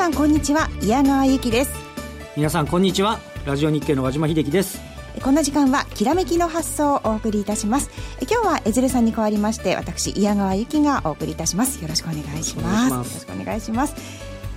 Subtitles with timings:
[0.00, 0.70] 皆さんこんにちは。
[0.82, 1.72] 矢川由紀です。
[2.34, 3.20] 皆さんこんにちは。
[3.44, 4.80] ラジオ日経の和島秀樹です。
[5.22, 7.90] この時間はきらめきの発想をお送りいたします。
[8.22, 11.82] 今日は江連さんに代わりまして私矢川由紀がお送りいたします。
[11.82, 12.90] よろしくお願いします。
[12.90, 13.94] よろしくお願いします。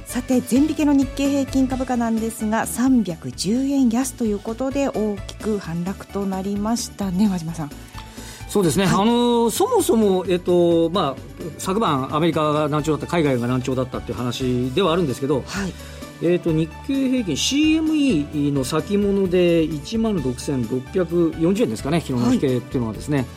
[0.05, 7.71] さて全引けの日経平均株価なんですが310円安ということで大きく反落となりましたね和島さん
[8.53, 11.21] そうですね、はい、あのそもそも、えっとまあ、
[11.57, 15.73] 昨晩、アメリカが難聴だった、海外が難聴だったっていう話ではあるんですけど、はい、
[16.21, 23.27] えっと、日経平均 CME の先物で1万6640円ですかね、昨日の日経っていうのはですね、はい、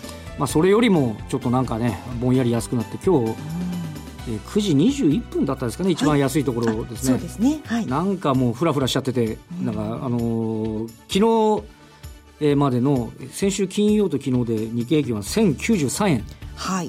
[0.40, 3.34] まあ、それよりもちょっとなんかね、ぼんやり安くなって、今日
[4.28, 11.75] えー、9時21分だったんですかね、一番安いところですね、そうですね、はい、なんかもうふらふらしちゃってて、なんか、あのー、昨日
[12.56, 16.24] までの先週金曜と昨日で日経平均は1093円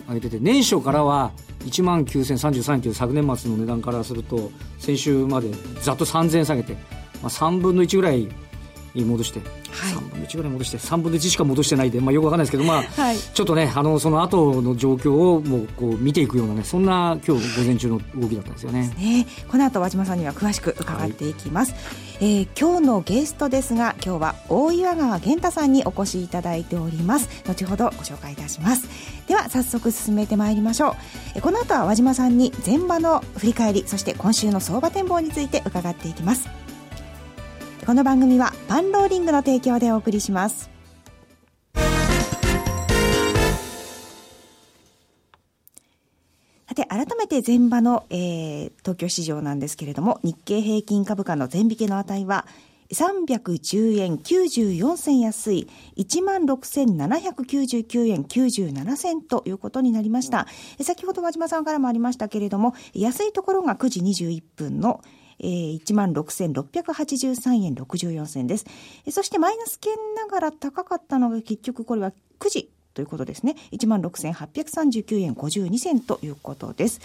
[0.07, 1.31] 上げてて、年初からは
[1.65, 6.79] 1万9033円という昨年末の値段からすると先週までざっと3000円下げて、ま
[7.23, 8.27] あ、3分の1ぐらい
[8.99, 9.39] に戻して、
[9.71, 18.93] はい、3分の1ぐらい戻して3分の1しか戻してないで、まあ、よくわかんないですけど、まあはい、ちょっとねあのその後の状況をもうこう見ていくようなねそんな今日午前中の動きだったんですよね。
[18.97, 19.27] ね。
[19.47, 21.77] この後和島さんには詳しく伺っていきます、は
[22.21, 27.29] い、えー、今日のゲストですが今日は大岩川源太さんにお越しいただいております。
[27.47, 28.87] 後ほどご紹介いたします。
[29.27, 30.95] では早速進めてまいりましょ
[31.35, 31.41] う。
[31.41, 36.49] この後は和島さんに前場の振り返りそして今週の相場展望について伺っていきます
[37.87, 40.69] この番組はパンローリングの提供でお送りします
[46.67, 52.45] さて改めて前場の、えー、東京市場なんですけれども日経平均株価の前引けの値は
[52.91, 60.47] 310円94銭安い16,799円97銭ということになりました。
[60.81, 65.01] 先ほど和島さんからもありましたけれども、安いところが9時21分の
[65.39, 68.65] えー、16,683円64銭です。
[69.09, 73.55] そしてマイナス圏ながら高かったのが結局これは9時ということですね。
[73.71, 77.01] 16,839円52銭ということです。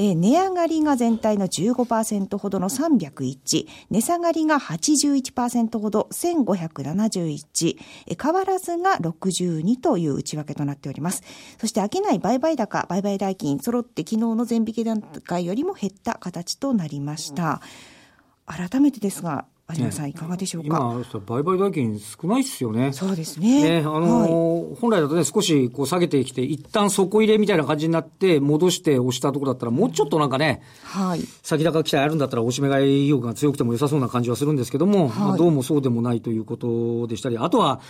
[0.00, 7.76] えー、値上がりが全体の15%ほどの301、値下がりが81%ほど1571、
[8.06, 11.24] えー、変わらずが62という内訳となっております。
[11.58, 17.60] そして商い売買高、売買代金揃って昨日の全引け段階よりも減った形となりました。
[18.46, 20.68] 改めてですが、有馬さん、いかがでしょうか？
[20.68, 22.92] 今、売買代金少ないっすよね。
[22.94, 23.80] そうですね。
[23.80, 31.20] ねあのーはい、本来だとね、少しこう下げてきて、一旦底入れみたいな感じになって、戻して押したところだったら、もうちょっとなんかね、はい。
[31.42, 37.80] 先高期待あるんだったら、押し目買い意欲が強くても良さそうな感じはするんですけども、はい、まあ、どうもそうでもないということでしたり、あとは、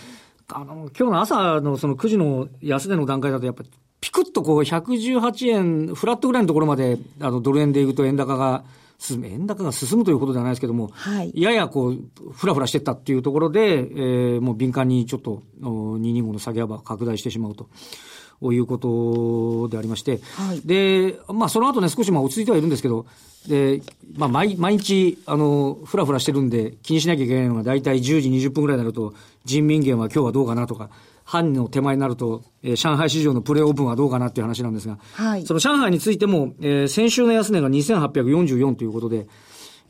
[0.49, 3.69] あの、今日の朝のその9時の安値の段階だと、やっぱり、
[4.01, 8.65] ピクッとこう、118円、フラットぐらいのところまで、あの、ドル円でいくと円高が、
[9.23, 11.99] 円高が進むということではないですけども、はい、ややこう、
[12.31, 17.69] ふらふらしてったっていうところで、えー、もう敏感にちょっと、225の下げ幅拡大してしまうと。
[18.41, 23.05] いうことでありまして、はい、で、まあ、その後ね、少しまあ落ち着いてはいるんですけど、
[23.49, 23.81] で、
[24.15, 30.89] まあ、毎、毎日、あの、ふらふらしてるんで、気にしなきゃいけないのが、大体10時20分ぐらいになると、人民元は今日はどうかなとか、
[31.29, 39.27] 半の手前になると、えー、上海市場のプレオープンはどうかなっていう話なんですが、はい、その上海についても、えー、先週の安値が2844ということで、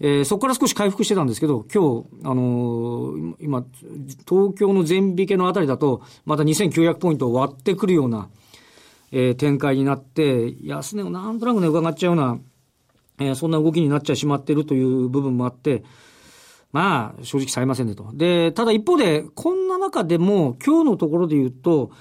[0.01, 3.63] えー、そこから少し回復してたんですけど、今日、あのー、今、
[4.27, 8.27] 東京の全引けのあたりだと、また2900ポイントを割ってくるような、
[9.13, 12.37] えー、展開になって、安値をなんとなくね、伺っちゃうような、
[13.19, 15.85] えー、そんな動きになっちゃしまってるという部分もあって、
[16.71, 18.11] まあ、正直されませんねと。
[18.13, 21.91] で、ただ一方で、こんな中でも、今日のところで言うと、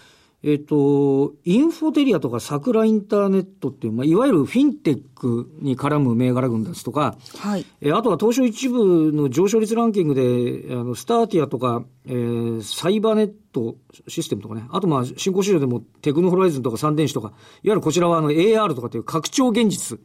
[0.45, 7.67] えっ、と、インフォテリアとか桜インターネットっていう、まあ、いわゆるフィンテックに絡む銘柄群ですとか、はい。
[7.81, 13.75] えあとは東証一部の上昇率ランキングで、あの、スターティアとか、えー、サイバーネット
[14.07, 19.99] システムとかね、あとまあ、新興市場でもテクノホライズンとか三電子とか、いわゆるこちらはあの AR とかっていう拡張現実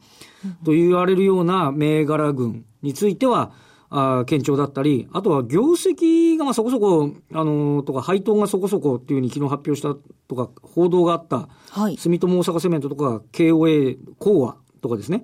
[0.65, 3.51] と言われるような銘柄群については、
[3.95, 9.95] あ堅調だったり、あとは業績がまあそこそこ、あのー、とか配当がそこそこっていうふうに昨日発表した
[10.27, 15.23] とか、報道があった、はい、住友大阪セメントとか、KOA、コーアとかですね。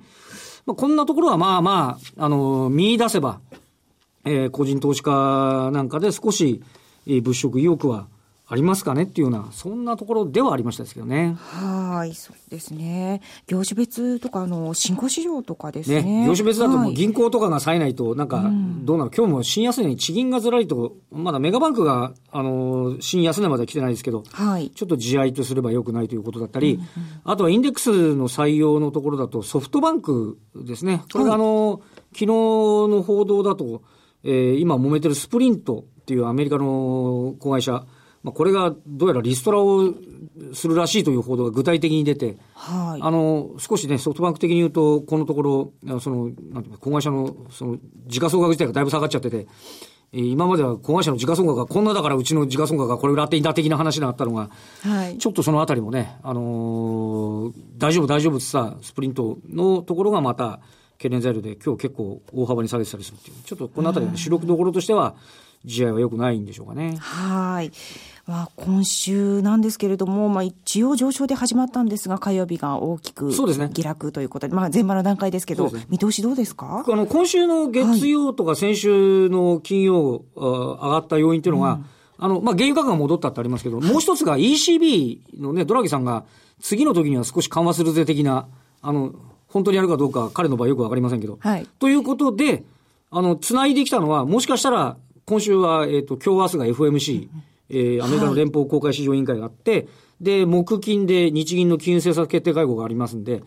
[0.68, 3.42] まあ、こんなところはまあまあ、あのー、見出せば、
[4.24, 6.62] えー、個人投資家なんかで少し、
[7.07, 8.07] えー、物色意欲は
[8.51, 11.37] ありますかねっていうような、そんなところではありましたですけどね。
[11.37, 13.21] はい、そうですね。
[13.47, 16.01] 業種別とか、あの、新興市場とかですね。
[16.01, 18.49] ね業種別だと銀行とかが冴えないと、なんか、
[18.83, 26.87] どうなの、今日も新安値に地銀がずらりと、まだメガバンクが、あの、新安値まで来てないですけど、はい、ちょっと地合いとすればよくないということだったり、うんうん、
[27.23, 31.03] あとはインデックスの採用のところだとソフトバンクですね。
[31.11, 31.79] これがあの、はい
[32.11, 33.83] 昨日の報道だと、
[34.23, 37.85] えー、今揉めてるスプリントっていうアメリカの子会社、
[38.24, 39.94] まあ、これがどうやらリストラを
[40.54, 47.77] するらしいという報道が具体的に出て、はい、あの、少しね、ソフトバンク的に言うと、このところ、その、なんていうか、子会社の、その、
[48.07, 49.48] 時価総額自体がだいぶ下がっちゃってて、
[50.12, 54.50] 今までは子会社の時価総額がこんなだからうちの時価総額がこれぐらいあっていいんだ的な話があったのが、
[54.81, 60.62] はい、ちょっとそのあたりもね、あのー、大丈夫大丈夫ってさ、スプリントのところがまた
[60.94, 65.16] 懸念材料で今日結構大幅に下げてたりするっていう、ちょっとこのあたりの主力どころとしては、
[65.67, 66.95] 試合は良くないんでしょうかね。
[67.00, 67.71] はい。
[68.25, 73.45] まあ、今週なんですけれども、まあ、一応上昇で始まったんですが、火曜日が大きく下
[73.83, 76.85] 落ということで、でね、まあ、前場の段階ですけど、ね、見通しどうですか？
[76.88, 81.85] あの今週の月曜とか先週の金曜、はい、上がった要因というのが、うん、
[82.19, 86.23] あの、まあ、原油価格が戻ったってありますけど、もう一つが ECB のね、ドラギさんが、
[86.61, 88.47] 次の時には少し緩和するぜ的な、
[88.83, 89.13] あの、
[89.47, 91.38] 本当にやるかどうか、彼の場合よくわかりませんけど。
[91.41, 91.65] はい。
[91.79, 92.63] ということで、
[93.09, 94.97] あの、繋いできたのは、もしかしたら、
[95.29, 96.75] 今週は、えっ、ー、と、今日明日が
[97.19, 97.29] ん
[97.71, 99.87] えー、アメリカの連邦公開市場委員会があって、はい、
[100.21, 103.43] で、木金で日銀の金融政策決定会合がありますんで、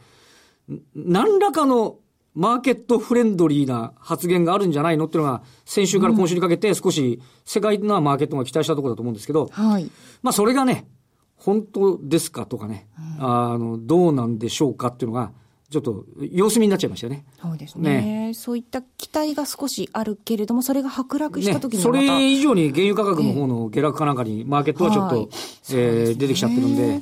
[0.95, 1.97] 何らかの
[2.35, 9.91] マーケットフレンドリーな発言があるんじゃないのっていうのが、先週から今週にかけて少し世界のマーケットが期待したところだと思うんですけど、はい、
[10.23, 10.87] まあそれがね、
[11.35, 12.87] 本当ですかとかね、
[13.19, 15.33] うん、あの、どうなんでしょうかっていうのが、
[15.73, 17.25] ちょっと様子見になっちゃいましたよね。
[17.41, 25.29] そうですね、ね、そういった期待が少しあるけれども、それが剥落した時に、ね、それ以上に原油価格の方の下落かなんかに、マーケットはちょっと、はい、
[25.71, 27.01] えーね、出てきちゃってるんで、はい、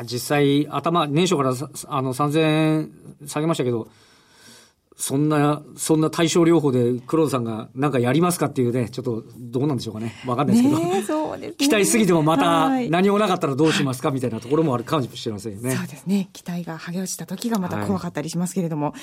[0.00, 2.90] あ実際、頭、年初からあの3000円
[3.26, 3.88] 下げましたけど、
[5.00, 10.12] そんな、そんな対症療法で黒田さんがなんかやりますかっていうね、ちょっとどうなんでしょうかね。
[10.26, 10.80] わかんないですけど。
[10.80, 15.76] ね、そうですね、期待しすぎてもまた何もなかったらどうしますかみたいなところもあるかもしれませんよね。
[15.76, 16.28] そうですね。
[16.32, 18.86] 期待が剥げ落ちた時がまた怖かったりしますけれども。
[18.86, 19.00] はい、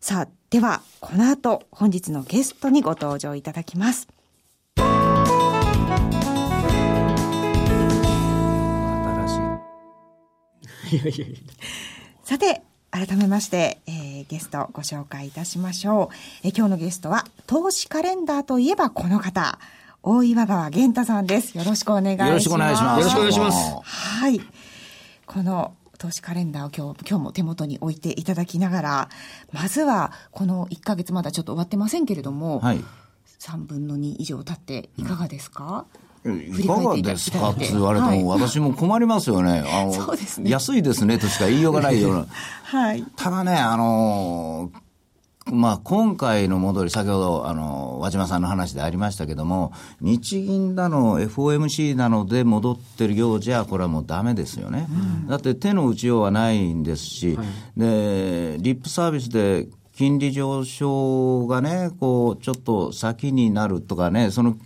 [0.00, 4.08] さあ、では、この後、本日のゲストにご登場いただきます。
[4.76, 4.84] 新
[10.88, 10.96] しい。
[10.96, 11.36] いやいやいや。
[12.24, 16.16] さて、改めまして、えー、ゲストご紹介いたしましょう。
[16.42, 19.58] えー、今日のゲストは、投資カレンダーといえばこの方、
[20.02, 21.56] 大岩川源太さんです。
[21.56, 22.28] よろしくお願いします。
[22.28, 22.98] よろしくお願いします。
[23.00, 23.74] よろしくお願いします。
[23.82, 24.40] はい。
[25.26, 29.08] この投資カレンダーを今日、今日も手元に置いていただきながら、
[29.52, 32.84] まずは、この1か月まだちょっと終わってませんけれども、はい、
[33.40, 37.50] 3分の2以上経っていかがですか、うんいかがですか？
[37.50, 39.62] って言われても、私も困りますよね。
[39.66, 39.90] あの、
[40.44, 42.26] ね、安いですねとしか言いようがないような。
[42.64, 43.04] はい。
[43.16, 44.70] ただね、あの
[45.52, 54.88] まあ、今回の戻り、先ほど、あの、和島さんの話でありましたけども、日銀だの、FOMC なので戻ってるようじゃ、これはもうだめですよね。
[54.90, 54.92] う
[55.26, 57.46] ん、だって手の打ちようはないんですし、はい、
[57.76, 64.56] で、リップサービスで金利上昇がね、こう、ちょっと先になるとかね、その、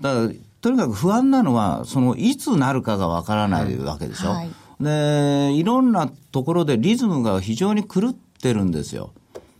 [0.00, 4.50] だからとにかく不安なのは、そのいつなるかがわからないわけでしょ、はい、
[4.80, 9.12] で、いろんなところでリズムが非常に狂ってるんですよ。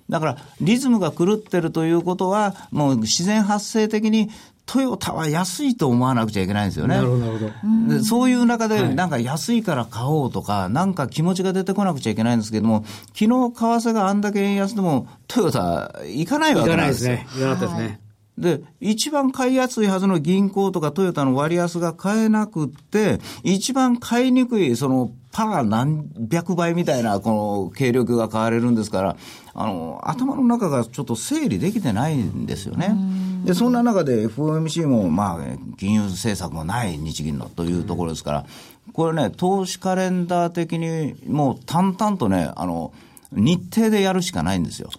[0.09, 4.31] だから、リズムが狂ってるということは、もう自然発生的に
[4.65, 6.97] トヨタは安いと思わなくちゃいけないんですよね。
[6.97, 8.05] なるほど、なるほど。
[8.05, 12.85] そういう中で、なんか安いから買おうとか、なんか気持ちが出てこなくちゃいけないんですけども、
[13.15, 17.13] 昨日為替があんだけ円安でも、トヨタ行かないわけなんですよ。
[17.13, 17.41] 行かないですね。
[17.41, 18.01] 行かなかったですね。
[18.39, 29.17] で、一番買いやすいはずの銀行とかトヨタの割安が買えなくって、一番買いにくい、その、パー何百倍みたいな、この、軽力が買われるんですから、
[29.55, 32.97] あの、頭の中がちょっと整理できてないんですよね。
[33.45, 38.47] で、そんな中で FOMC も、まあ、金融政策もない日銀のというところですから、
[38.93, 42.93] これね、投資カレンダー的にもう淡々とね、あの、
[43.33, 44.91] 日程でやるしかないんですよ。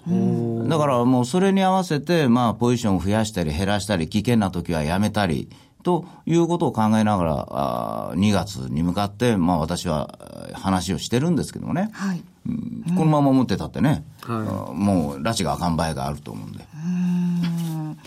[0.67, 5.49] だからもうそれに合わせて、まあ、ポジションを増やしたり減らしたり、危険な時はやめたり、
[5.81, 10.19] ということを考えながら、あ2月に向かって、まあ、私は
[10.53, 16.65] 話をしてるんですけどもね、はいうん、このまま持ってたってね、はい、もう拉致があかん場合があると思うんで。
[16.75, 17.97] うん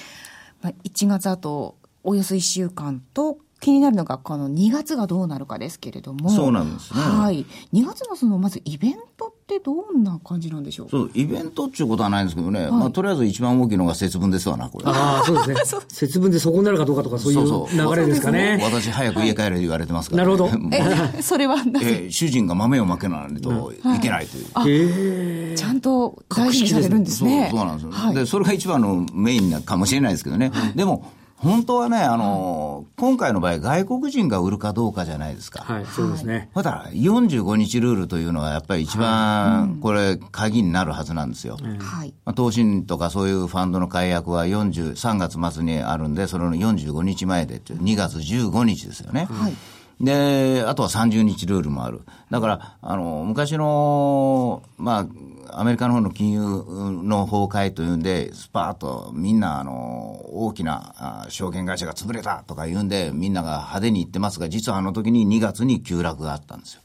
[0.60, 6.30] まあ、1月あとおよそ1週間と気になるのが、この2月がどうなるかですけれども。
[6.30, 7.00] そうなんですね。
[7.00, 7.46] はい。
[7.72, 10.90] 2月のその、まずイベントってどんな感じなんでしょう？
[10.90, 12.62] そう、イベントっていうことはないんですけどね。
[12.62, 14.84] はい、まあ、とりあえず一番大きいのが節分ですわな、これ。
[14.86, 15.80] ああ、 そうですね。
[15.88, 18.58] 節分でそこになるかどうかとか、そういう流れですかね。
[18.60, 21.16] そうそう私、早く家帰れ言われてますから、ね、なるほど。
[21.18, 24.46] え、それはなぜ、え主人が豆をまけないといけないという。
[24.54, 27.48] はい、へちゃんと大事にされるんですね。
[27.50, 30.52] そうそうなんですよ、はい、で、それが一番のメインなかもしれないですけどね。
[30.74, 31.10] でも、
[31.42, 35.64] 本当はね、あの、今回の場合、外国人が売るかどうかじゃないですか。
[35.64, 36.50] はい、そうですね。
[36.54, 41.58] ただ、45日ルールというのは、やっぱり一番、これ、鍵になるはずなんですよ。
[41.80, 42.14] はい。
[42.36, 49.26] 投信とかそういうファンドの解約は40、3月末にあるんで、それの45日前で、2月15日ですよね。
[49.28, 49.54] はい。
[50.00, 52.02] で、あとは30日ルールもある。
[52.30, 55.06] だから、あの、昔の、まあ、
[55.54, 66.82] アメリカの方の金融の崩壊というんで、スパーッとみんな、あの、大きな証券会社が潰れたとか言うんで、みんなが派手に言ってますが、実はあの時に2月に急落があったんですよ。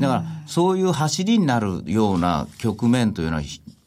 [0.00, 3.42] だから、そういう走りになるような局面というのは、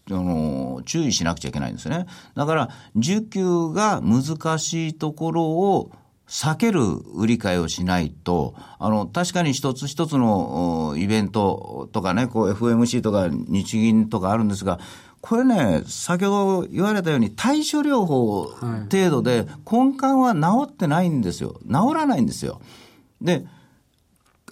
[0.10, 2.06] あの注意しなくちゃいけないんですね。
[2.36, 5.92] だから、需給が難しいところを
[6.32, 14.80] 避ける売り買いをしないと、あの、確かに一つ一つのイベントとかね、こう FMC とか日銀とかあるんですが、
[15.20, 21.60] これね、先ほど言われたように対処療法程度で根幹は治ってないんですよ。
[21.68, 22.62] 治らないんですよ。
[23.22, 23.46] で、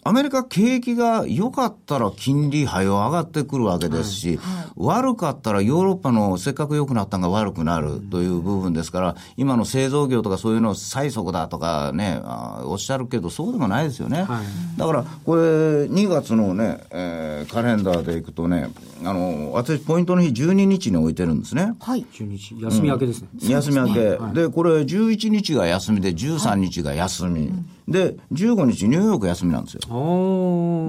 [0.10, 12.20] アメリカ景気が良かったら金利はよ上がってくるわけですし、はいはい、悪かったらヨーロッパのせっかく良くなったのが悪くなるという部分ですから、今の製造業とかそういうの最速だとかね、
[12.64, 14.24] おっしゃるけど、そうでもないですよね。
[14.24, 18.72] はい、だから、これ、2月のね、えー、カレンダーでいくとね、
[19.04, 21.76] あの、私、ポイントの日12日に置いてるんですね。
[21.80, 22.04] はい。
[22.12, 22.60] 12日。
[22.60, 23.28] 休み明けですね。
[23.44, 24.02] うん、休み明け。
[24.34, 27.42] で、これ、11日が休みで、13日が休み。
[27.42, 29.82] うんで、15日ニューヨーク休みなんですよ。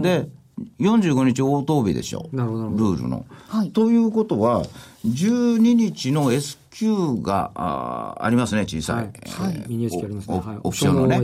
[0.02, 0.28] で、
[0.78, 2.28] 45日応答日でしょ。
[2.32, 2.68] なるほど。
[2.68, 3.24] ルールの。
[3.48, 3.70] はい。
[3.70, 4.64] ということは、
[5.06, 8.96] 12日の S q があありますね、小さい。
[8.96, 9.64] はい。
[9.68, 10.42] ミニ S q ありますね。
[10.62, 11.20] オプションのね。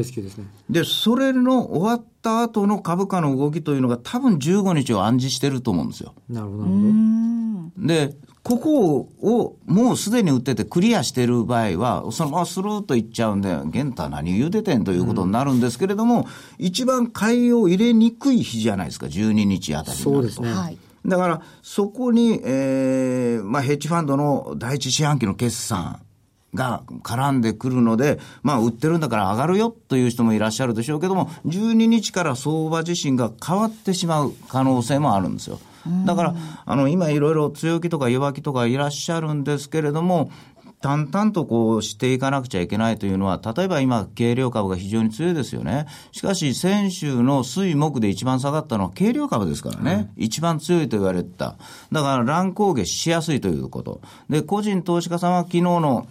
[0.71, 6.15] で、それの終わった後の株価の動きというのが多分15日を暗示してると思うんですよ。
[6.29, 7.87] なるほど、なるほど。
[7.87, 20.79] で、ここをもうすでに売っててクリアしてる場合は、そのままスルーっといっちゃうんで、玄太何言うててんということになるんですけれども、うん、一番買いを入れにくい日じゃないですか、12日あたりそうですね。
[21.05, 26.01] だから、そこに、えー、まあ、ヘッジファンドの第一四半期の決算
[26.55, 35.59] が絡んでくるので、まあ、売ってるんだから上がるよという人もいらっしゃるでしょうけども、12日から相場自身が変わってしまう可能性もあるんですよ。
[36.05, 40.31] だから、あの、今いろいろ強気とか弱気とかいらっしゃるんですけれども、
[40.81, 45.87] 淡々とこうしていかなくちゃいけないというのは、例えば今、軽量株が非常に強いですよね。
[46.13, 50.11] しかし、先週の水木で一番下がったのは軽量株ですからね。
[50.17, 51.57] うん、一番強いと言われてた。
[51.93, 54.01] だから乱高下しやすいということ。
[54.29, 56.07] で、個人投資家さんは昨日の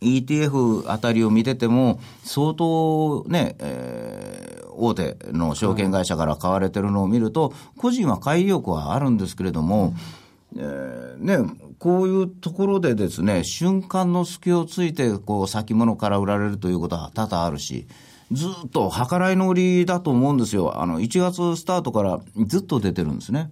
[0.00, 9.94] ETF あたりを見てても、相当ね、えー、大手の証券会社から買われてるのを見ると、個人は買い意欲はあるんですけれども、
[10.56, 17.86] えー、ね、こういうところでですね、瞬間の隙をついて、こう、先物から売られるということは多々あるし、
[18.32, 20.80] ずっと計らいの売りだと思うんですよ。
[20.80, 23.50] あの、1月スタートからずっと出てるんですね。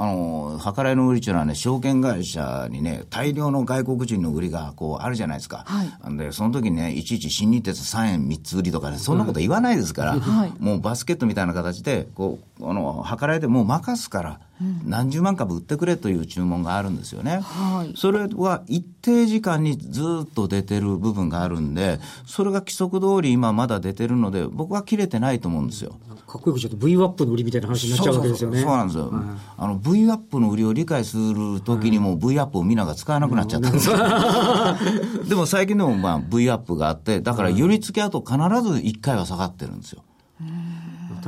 [0.00, 5.64] あの、計らいの売りっていうのはね、証券会社にね、大量の外国人の売りがこうあるじゃないですか。
[5.66, 14.40] はい、で、その時にね、いちいち新日鉄3円3つ売りとかね、そんなこと言わないですから、はい、もうバスケットみたいな形で、こう、あの、計らいでもう任すから、
[14.84, 17.40] 何十万株売ってくれという注文があるんですよね。
[17.42, 25.96] はい、それは一定時間にずっと出てる部分があるんで、それが規則通り今まだ出てるので、僕は切れてないと思うんですよ。
[26.26, 28.60] かっこよくちょっと V ワップの売りみたいな話になっちゃうわけですよね。
[28.60, 29.10] そうなんですよ。
[29.10, 29.22] はい、
[29.56, 33.96] あの V ワップの売りを理解するときにも V アップをみんなが使わなくなっちゃったんですよ。
[35.28, 40.02] でも最近でもまあ V アップがあって、だから寄り付き合うと必ず1回は下がってるんですよ。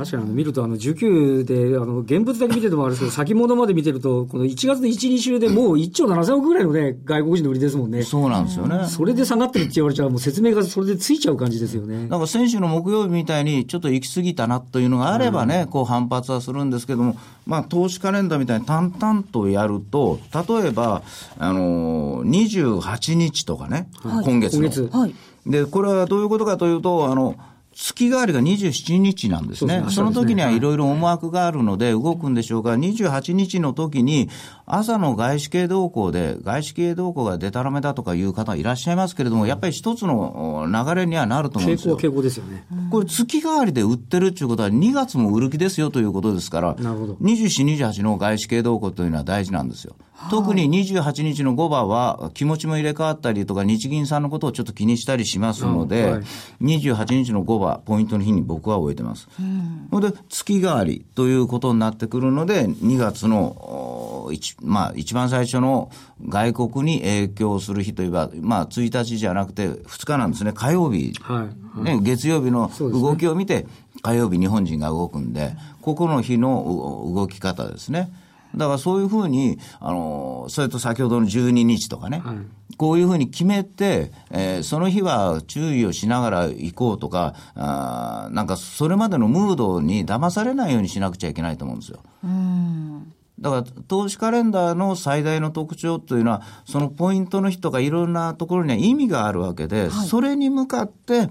[0.01, 8.01] 確かに見ると、あの19で、あの現物だけ見ててもあれですけど、先物まで見てると、この1月の1、2週でもう1兆7000億ぐらいのね、外国人の売りですもんね。
[8.01, 8.87] そうなんですよね。
[8.87, 12.07] それで下がってるって言われちゃう、もう説明がそれでついちゃう感じですよね。
[12.07, 17.15] だから先週の木曜日みたいに、ちょっと行き過ぎたなというのがあればね、うん、こう反発はするんですけども、
[17.45, 21.03] まあ、投資カレンダーみたいに淡々とやると、例えば、
[21.37, 24.63] あのー、28日とかね、はい、今月の。
[24.63, 24.89] 今月。
[24.91, 25.15] はい。
[25.45, 27.35] で、これはどういうことかというと、あの、
[27.73, 29.85] 月替わりが27日なんですね。
[29.89, 34.29] その時にはいろいろ思惑があるので動くんでしょうが、28日の時に
[34.65, 41.97] 朝の外資系動向で、外資系動向がデタラメだとかいう方いらっしゃいますけれども、やっぱり一つの流れにはなると思うんですよ。
[41.97, 42.65] 傾向、傾向ですよね。
[42.91, 49.95] これ月替わりで売ってるっていうことは2月も売る気ですよということですから、なるほど27、28の外資系動向というのは大事なんですよ。
[50.29, 56.21] 特に28日の5番は気持ちも入れ替わったりとか日銀さんのことをちょっと気にしたりしますので、はい、
[56.61, 59.27] 28日の5場、ポイントの日に僕は終えてます。
[59.39, 65.91] うん、で、月替わりということになってくるので、2月の、一まあ、一番最初の
[66.27, 71.13] 外国に影響する日といえば、まあ、1日じゃなくて2日なんですね、火曜日。
[71.21, 71.43] は
[71.75, 73.65] い、はい、ね、月曜日の動きを見て、
[74.01, 78.11] 火曜日日本人が動くんで、ここの日の動き方ですね。
[78.55, 82.37] だからそういうふうに、あの、それと先ほどの12日とかね、はい、
[82.77, 91.99] こういうふうに決めて、えー、その日は注意をしながら行こうとか、あなんかそれまでのムードに騙されないようにしなくちゃいけないと思うんですよ。
[92.23, 101.29] うんだから、投資カレンダーの最大の特徴というのは、そのポイントの日とかいろんなところには意味があるわけで、はい、それに向かって、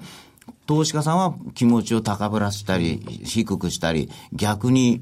[0.67, 4.99] 投資家さんは気持ちを高ぶらしたり、低くしたり、逆に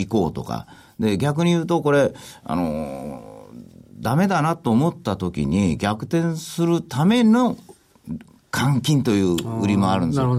[0.00, 0.66] 行こうとか。
[0.98, 2.12] で、逆に言うと、これ、
[2.44, 3.27] あのー、
[4.00, 7.56] ダメだなと思った時に逆転するための
[8.50, 10.34] 換金という売りもあるんですよ。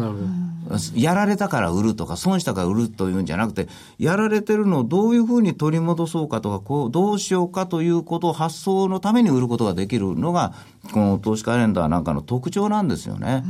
[0.96, 10.54] やられたから売るとか、損したから売るというんじゃなくて、やられてるのをどういうふうに取り戻そうかとか、こう、どうしようかということを発想のために売ることができるのが、
[10.94, 13.44] この投資カレンダーなんかの特徴なんですよね。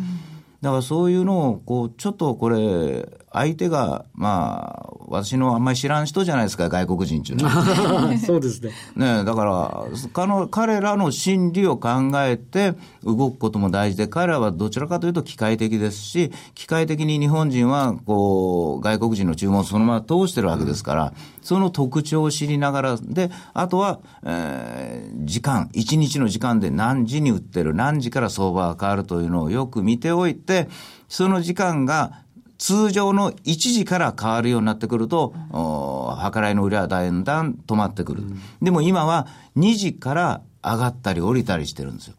[0.61, 8.17] だからそういうのを、こう、ちょっとこれ、相手が、まあ、私のあんまり知らん人じゃないですか、外国人っていうのは。
[8.17, 8.71] そうですね。
[8.95, 30.67] ねだから、彼らの心理を考えて動くことも大事で、彼らはどちらかというと機械的ですし、機械的に日本人は、こう、外国人の注文をそのまま通してるわけですから、うん、その特徴を知りながら、で、あとは、えー、時間、一日の時間で何時に売ってる、何時から相場が変わるというのをよく見ておいて、
[31.07, 32.23] その時間が
[32.59, 42.15] 通常の1時から変わるようになってくると、うん、計らいの売りはだんだん止まってくる、うん、でも今は2時から上がったり降りたりしてるんですよ。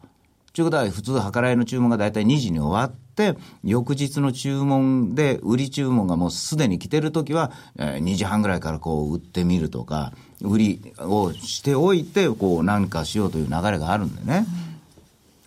[0.53, 14.45] ということは、普通、計らいの注文が大体2時に終わって、翌日の注文で、売り注文がもうすでに来てるときは、えー、2時半ぐらいからこう売ってみるとか、売りをしておいて、こう何かしようという流れがあるんでね。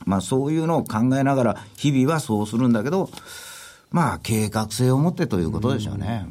[0.06, 3.10] うん、まあそういうのを考えながら、日々はそうするんだけど、
[3.94, 6.26] まあ、計画性を持ってということでしょうね。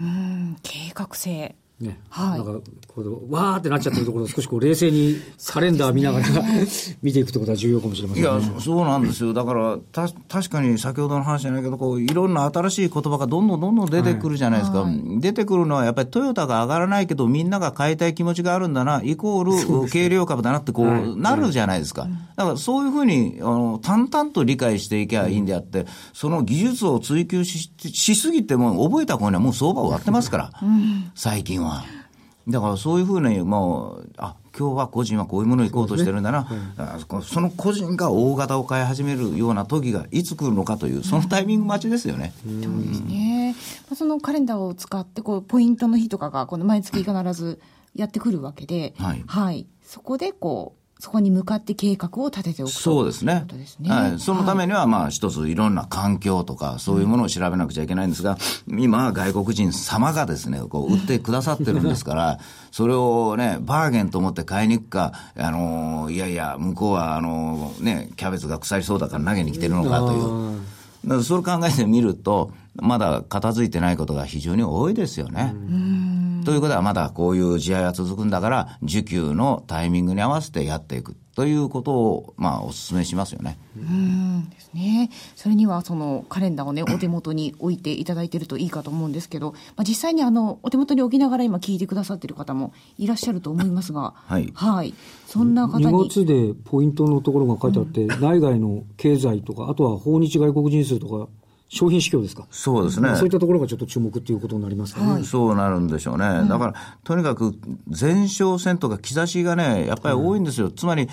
[0.00, 0.10] うん、う
[0.52, 1.56] ん計画性。
[1.78, 2.38] ね、はい。
[2.38, 6.26] なんか、こう、わーってなっちゃってるところを 少しこう冷静にカレンダー見ながら、
[7.02, 8.30] 見ていくってことは重要かもしれませんね。
[8.30, 9.34] いや、そうなんですよ。
[9.34, 14.82] だから、た、確かに先ほどの話じゃないけど、こう、いろんな新しい言葉がどんどんどんどん出てくるじゃないですか。
[14.82, 22.08] はい、出てくるのはやっぱりトヨタが上がらないけど、みんなが買いたい気持ちがあるんだな、イコール軽量株だなってこう、なるじゃないですか。
[22.36, 25.84] だからそういうふうに、あの、淡々と理解していけばいいんであって、
[26.14, 30.50] その技術を追求ししすぎても、覚えた頃にはもう相場終わってますから、
[31.14, 31.65] 最近は。
[32.48, 36.46] だからそういうふうに、もう、あ今日は個人はこういうものを行こうとしてるんだな、
[37.08, 42.32] そ、ねその個人が大型を買い始めるような時がいつ来るのかという、そのタイミング待ちですよね。
[42.44, 43.54] そうですね。
[43.94, 47.60] そのカレンダーを使って、こう、ポイントの日とかが、この毎月必ず
[47.94, 49.24] やってくるわけで、はい。
[49.26, 49.66] はい。
[49.82, 53.44] そこで、こう、そこに向かって計画を立てておくそうですね。
[53.66, 54.18] すねはい。
[54.18, 62.38] そのためには、まあ、一ついろんな環境とか、そういうものを調べなくちゃいけないんですが、うん、今、外国人様がですね、こう、売ってくださってるんですから、
[62.72, 70.56] それをね、バーゲンと思って買いに行くか、あのー、いやいや、向こうは、あのー、ね、キャベツが腐りそうだから投げに来てるのかという。
[71.04, 75.54] だからそれ考えてみると、まだ片付いてないことが非常に多いですよね。
[76.46, 83.58] ということは、まだこういう試合が続くんだから、需給のタイミングに合わせてやっていくということを、まあ、お勧めしますよね。
[83.76, 85.10] うんですね。
[85.34, 94.48] それには、そのカレンダーをね、 お手元に置いていただいてるといいかと思うんですけど、まあ、実際にあの、お手元に置きながら今聞いてくださってる方もいらっしゃると思いますが、はい。
[94.54, 94.94] はい。
[95.26, 95.86] そんな方に。
[95.86, 101.28] 2月でポイントのところが書いてあって、うん、内外の経済とか、あとは訪日外国人数とか、
[101.68, 102.46] 商品市況ですか？
[102.50, 103.14] そうですね。
[103.16, 105.12] そういったところがちょっと注目っていうことになりますかね。
[105.12, 106.26] はい、そうなるんでしょうね。
[106.26, 107.54] うん、だから、とにかく
[107.88, 110.68] 前哨戦とか兆しがね、やっぱり多いんですよ。
[110.68, 111.08] うん、つまり、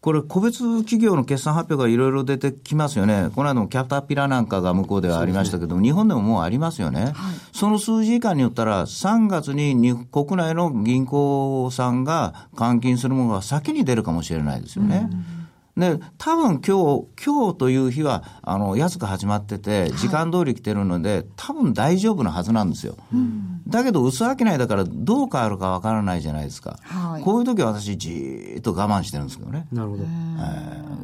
[0.00, 3.30] これ、個別企業の決算発表がいろいろ出てきますよね。
[3.36, 7.04] この間もキャタピラなんかが向こうではありましたけども、ね、日本でももうありますよね。
[7.04, 7.12] はい、
[7.52, 9.76] その数字以下によったら、3月に
[10.10, 15.08] 国内の銀行さんが換金するものが先に出るかもしれないですよね。
[15.12, 15.41] うん
[15.76, 22.96] で、多分今日、今日という日は、あの、安く始まってて、時間通り来てるので、はい、多分大丈夫なはずなんですよ。
[23.12, 26.78] うん、だけど、薄商いだから、どう変わるかわからないじゃないですか。
[26.82, 29.66] はい、こういう時は私、じーっと我慢してるんですけどね。
[29.72, 30.02] なるほど。
[30.02, 30.06] え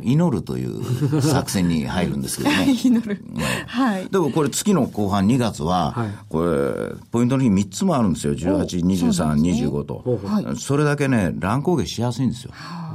[0.03, 2.67] ー、祈るという作戦に入るんですけどね。
[2.77, 3.25] 祈る。
[3.69, 4.07] はい。
[4.11, 8.35] でもこれ、月の後半2月は、はい、これ、ポイントの日3つもあるんですよ。
[8.35, 10.57] 18、23、25と。
[10.59, 12.51] それだけね、乱高下しやすいんですよ。
[12.53, 12.88] はあ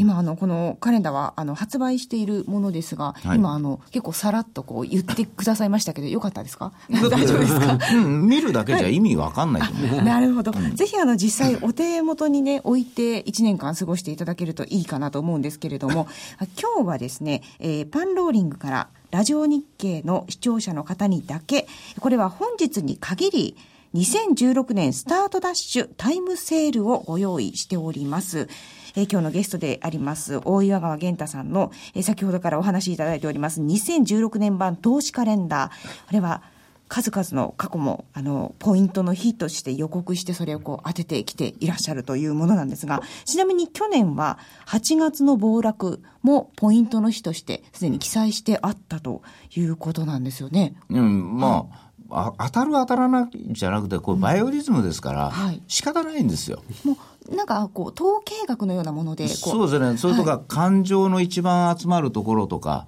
[0.00, 6.72] 今あのこのカレンダーはあの発売しているものですが、はい、今あの結構さらっとこう言ってくださいましたけどよかったですか？
[6.90, 16.08] 大丈夫ですか、うん、見るだけじゃ意味わかんないと思う、なるほど、うん、ぜひあの実際お手元にね置いて1年間過ごしていただけるといいかなと思うんですけれども
[16.58, 21.66] 今日はですね、えー、パンローリングからラジオ日経の視聴者の方にだけ
[21.98, 23.56] これは本日に限り
[23.94, 28.48] 2016年スタートダッシュタイムセールをご用意しております。
[28.94, 36.06] えー、今日のゲストであります大岩川源太さんの、えー、先ほどからお話しいただいております2016年版投資カレンダー。
[36.06, 36.42] これは
[36.90, 49.22] 数々の過去も、あの、ポイントの日として予告してそれをこう当ててきていらっしゃるというものなんですが、ちなみに去年は8月の暴落もポイントの日としてすでに記載してあったと
[49.54, 50.74] いうことなんですよね。
[50.88, 55.32] うん、まあ、あ当たる当たらないじゃなくてこれバイオリズムですから、
[55.66, 56.62] 仕方ないんですよ。
[56.84, 56.96] もう
[57.30, 59.96] なんかこう統計学のようなものでそうですね。
[59.96, 62.86] それとか、感情の一番集まるところとか、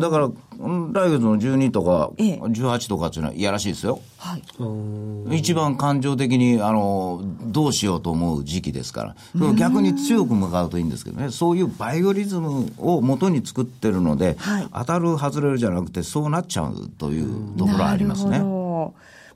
[0.00, 4.38] だから来月の12とか18とかっていうのはいやらしいですよ、は
[5.30, 9.52] い、一番感情的にあのどうしようと思う時期ですから。
[9.54, 11.30] 逆に強く向かうといいんですけどね。
[11.30, 18.42] そういうバイオリズムを元に作ってるので、はい、当たる外れるじゃなくてそうなっちゃうというところはありますね。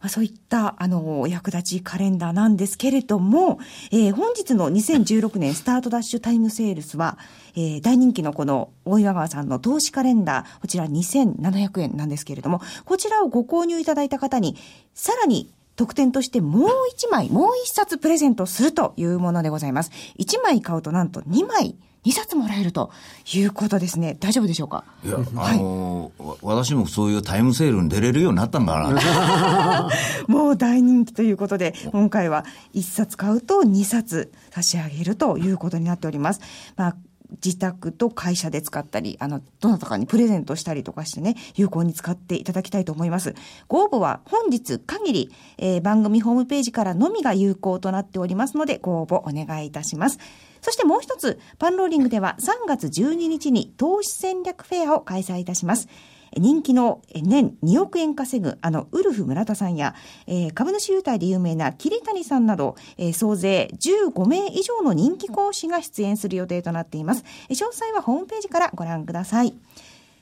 [0.00, 3.58] まあ、そういったあのお役立ちカレンダーなんですけれども、
[3.92, 7.18] えー、本日の2016年スタートダッシュタイムセールスは、
[7.54, 14.56] えー、大人気のこの大岩川さんの投資カレンダー、こちら2700円なんですけれども、こちらをご購入いただいた方に、
[14.94, 19.90] さらに特典としてもう1枚、もう1冊プレゼントするというものでございます。
[20.18, 22.90] 1枚買うとなんと2枚2冊もらえると
[23.32, 24.16] いうことですね。
[24.18, 24.84] 大丈夫でしょうか？
[25.04, 25.18] いや、あ
[25.56, 29.90] のーはい、私もそういうタイムセールに出れるようになったんかな。
[30.28, 36.40] もう大人気ということで、今回は1冊買うと2冊差し上げるということになっております。
[36.76, 36.96] まあ
[37.44, 43.34] 自宅と会社で使ったり、あの、どなたかにプレゼントしたりとかしてね、有効に使っていただきたいと思います。
[43.68, 50.18] ご応募は本日限り、えー、番組ホームページからのみが有効となっておりますので、ご応募お願いいたします。
[50.60, 55.88] そしてもう一つ、パンローリングでは3月12日に投資戦略フェアを開催いたします。
[56.36, 59.96] 人気の年2億円稼ぐあのウルフ村田さんや、
[60.28, 67.24] えー、株主優待で有名な桐谷さんなど、えー、総勢15名以上の人気講師が出演する予定となっています。
[67.48, 69.54] 詳細はホームページからご覧ください。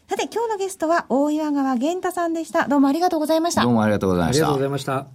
[0.08, 2.66] さて、今日のゲストは大岩川源太さんでした。
[2.66, 3.62] どうもありがとうございました。
[3.64, 4.44] どうもありがとうございました。
[4.44, 5.06] ありがとうございました。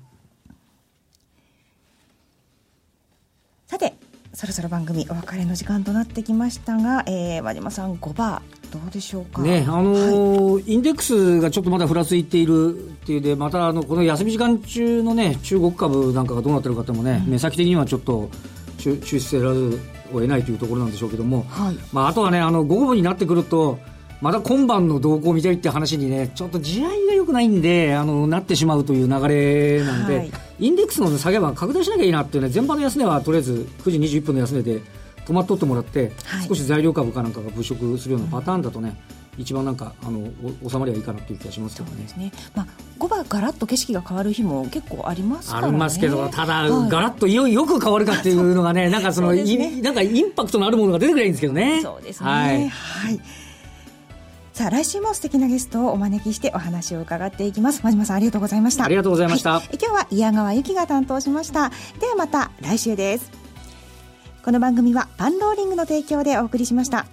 [3.65, 3.95] さて、
[4.43, 8.41] そろそろ番組お別れの時間となってきましたが、えー、和島さん5番
[8.73, 9.41] どうでしょうか？
[9.41, 18.29] ねあのーはい、インデックスがちょっとまだふらついているっていうでまたあのこの休み時間中のね中国株なんかがどうなってるかってもね、うん、目先的にはちょっと
[18.79, 19.79] 注視せらず
[20.11, 23.79] を得ないというところなんでしょうけども、はい、まあ、あとはねあの午後になってくると
[24.19, 34.81] まだ今晩の動向を見たいって話にね、ちょっと地合いが良くないんで、あの、なってしまうという流れなんで、はい、インデックスの下げは拡大しなきゃいいなっていうね、全般の安値はとりあえず9時21分の安値で
[35.25, 38.99] 止まっとってもらって、はい、少し材料株かなんかが物色するようなパターンだとね、
[39.37, 40.29] 一番なんかあの
[40.69, 42.07] 収まりはいいかなという気がしますけどね。
[42.17, 42.31] ね。
[42.55, 42.67] まあ
[42.99, 51.81] 5番ガラッと景色が変わる日も結構ありますから、ね、ありますけどただ、はい、ガラッとよよく変わるかっていうのがねなんかそのそ、ね、なんかインパクトのあるものが出てくればいいんですけどね。
[51.81, 52.29] そうですね。
[52.29, 53.19] はい、はい
[54.53, 57.81] さあ来週も素敵なゲストをお招きしてお話を伺っていきます。
[57.81, 58.85] 真島さんありがとうございました。
[58.85, 61.71] ありがとうございました、はい、今日は矢川由紀が担当しました。
[61.99, 63.43] ではまた来週です。
[64.43, 67.05] この番組はパンローリングの提供でお送りしました